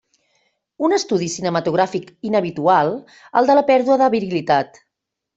[0.85, 2.89] Un estudi cinematogràfic inhabitual,
[3.41, 4.81] el de la pèrdua de virilitat.